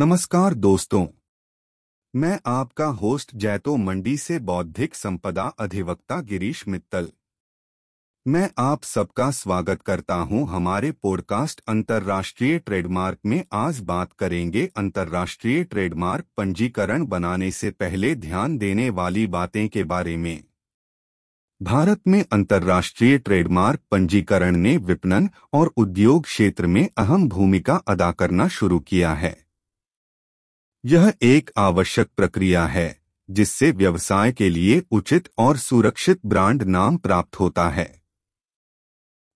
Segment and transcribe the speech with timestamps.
[0.00, 1.06] नमस्कार दोस्तों।
[2.14, 7.08] मैं आपका होस्ट जैतो मंडी से बौद्धिक संपदा अधिवक्ता गिरीश मित्तल।
[8.26, 15.64] मैं आप सबका स्वागत करता हूँ हमारे पॉडकास्ट अंतर्राष्ट्रीय ट्रेडमार्क में। आज बात करेंगे अंतर्राष्ट्रीय
[15.64, 20.44] ट्रेडमार्क पंजीकरण बनाने से पहले ध्यान देने वाली बातें के बारे में।
[21.62, 28.48] भारत में अंतर्राष्ट्रीय ट्रेडमार्क पंजीकरण ने विपणन और उद्योग क्षेत्र में अहम भूमिका अदा करना
[28.48, 29.49] शुरू किया है।
[30.84, 37.40] यह एक आवश्यक प्रक्रिया है, जिससे व्यवसाय के लिए उचित और सुरक्षित ब्रांड नाम प्राप्त
[37.40, 38.02] होता है।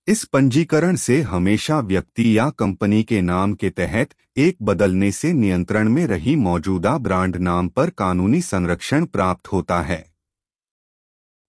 [0.07, 5.89] इस पंजीकरण से हमेशा व्यक्ति या कंपनी के नाम के तहत एक बदलने से नियंत्रण
[5.89, 10.13] में रही मौजूदा ब्रांड नाम पर कानूनी संरक्षण प्राप्त होता है।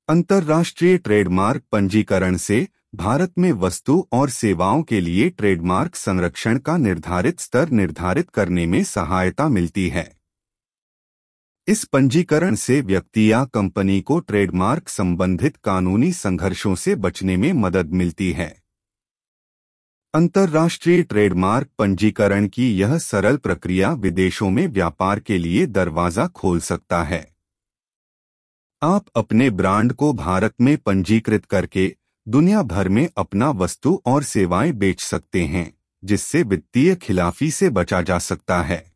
[0.09, 7.39] अंतर्राष्ट्रीय ट्रेडमार्क पंजीकरण से भारत में वस्तु और सेवाओं के लिए ट्रेडमार्क संरक्षण का निर्धारित
[7.39, 10.15] स्तर निर्धारित करने में सहायता मिलती है।
[11.67, 17.91] इस पंजीकरण से व्यक्ति या कंपनी को ट्रेडमार्क संबंधित कानूनी संघर्षों से बचने में मदद
[17.93, 18.61] मिलती है।
[20.13, 27.03] अंतर्राष्ट्रीय ट्रेडमार्क पंजीकरण की यह सरल प्रक्रिया विदेशों में व्यापार के लिए दरवाज़ा खोल सकता
[27.03, 27.35] है।
[28.81, 31.87] आप अपने ब्रांड को भारत में पंजीकृत करके
[32.27, 35.73] दुनिया भर में अपना वस्तु और सेवाएँ बेच सकते हैं,
[36.03, 38.91] जिससे वित्तीय खिलाफी से बचा जा सकता है।